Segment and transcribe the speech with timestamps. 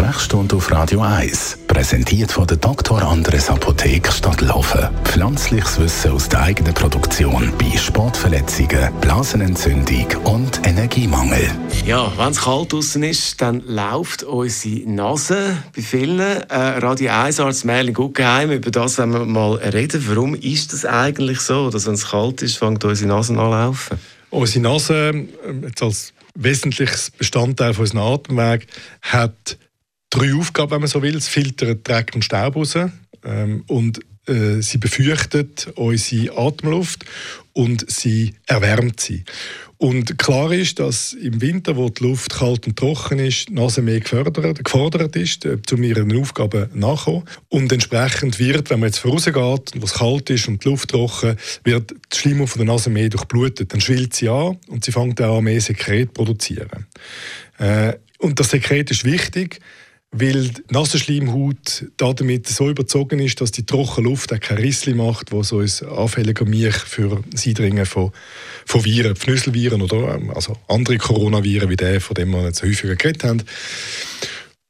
[0.00, 3.02] Die Sprechstunde auf Radio 1, präsentiert von der Dr.
[3.02, 4.88] Andres Apotheke Stadtlaufen.
[5.04, 11.50] Pflanzliches Wissen aus der eigenen Produktion bei Sportverletzungen, Blasenentzündung und Energiemangel.
[11.84, 16.18] Ja, wenn es kalt draußen ist, dann läuft unsere Nase bei vielen.
[16.20, 20.02] Äh, Radio 1 als Merlin Guggenheim, über das wollen wir mal reden.
[20.08, 23.98] Warum ist das eigentlich so, dass wenn es kalt ist, fängt unsere Nase an laufen?
[24.30, 25.28] Unsere Nase, ähm,
[25.62, 28.66] jetzt als wesentliches Bestandteil von unserem Atemweg,
[29.02, 29.58] hat
[30.10, 31.16] drei Aufgaben, wenn man so will.
[31.16, 32.76] Es filtert Dreck und Staub raus
[33.24, 37.04] ähm, und äh, sie befürchtet unsere Atemluft
[37.52, 39.24] und sie erwärmt sie.
[39.78, 43.80] Und klar ist, dass im Winter, wo die Luft kalt und trocken ist, die Nase
[43.80, 47.22] mehr gefordert, gefordert ist, äh, um ihren Aufgaben nachzukommen.
[47.48, 51.36] Und entsprechend wird, wenn man jetzt vorausgeht und es kalt ist und die Luft trocken,
[51.64, 53.72] wird die Schleimhaut von der Nase mehr durchblutet.
[53.72, 56.86] Dann schwillt sie an und sie fängt auch an, mehr Sekret zu produzieren.
[57.58, 59.60] Äh, und das Sekret ist wichtig,
[60.12, 65.30] weil die Nasenschleimhaut damit so überzogen ist, dass die trockene Luft auch kein Rissli macht,
[65.30, 68.10] wo so ein anfälliger Milch für das Eindringen von,
[68.66, 72.96] von Viren, Pfnüsselviren oder ähm, also andere Coronaviren wie der, von dem wir jetzt häufiger
[72.96, 73.42] geredet haben.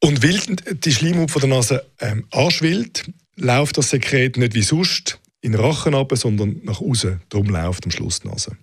[0.03, 0.41] Und weil
[0.77, 3.05] die Schleimhaut von der Nase ähm, anschwillt,
[3.37, 7.23] läuft das Sekret nicht wie sonst in den Rachen ab, sondern nach außen.
[7.31, 8.57] Darum läuft am Schluss die Nase.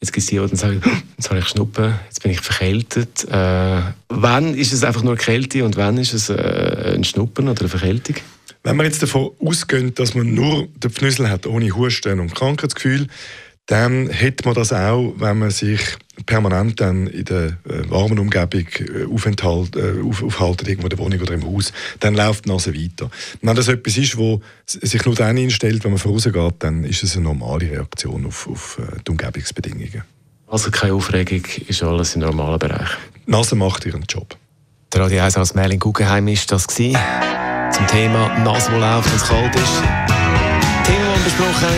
[0.00, 0.80] Jetzt gibt es die, die sagen,
[1.16, 3.26] jetzt habe ich Schnuppen, jetzt bin ich verkältet.
[3.28, 7.60] Äh, wann ist es einfach nur Kälte und wann ist es äh, ein Schnuppen oder
[7.60, 8.16] eine Verkältung?
[8.62, 13.06] Wenn man jetzt davon ausgeht, dass man nur den Pfnüssel hat, ohne Husten und Krankheitsgefühl,
[13.68, 15.80] dann hätte man das auch, wenn man sich
[16.24, 20.98] permanent dann in der äh, warmen Umgebung äh, aufenthalt, äh, auf, aufhalten, irgendwo in der
[20.98, 23.10] Wohnung oder im Haus, dann läuft die Nase weiter.
[23.42, 27.14] Wenn das etwas ist, wo sich nur dann einstellt, wenn man vorausgeht, dann ist es
[27.14, 30.02] eine normale Reaktion auf, auf die Umgebungsbedingungen.
[30.46, 32.88] Also keine Aufregung, ist alles im normalen Bereich?
[33.26, 34.34] Die Nase macht ihren Job.
[34.94, 36.98] Der Radio 1 als Merlin Guggenheim ist das gewesen.
[37.70, 39.82] Zum Thema Nase, die läuft, wenn es kalt ist.
[40.86, 41.77] Thema, besprochen.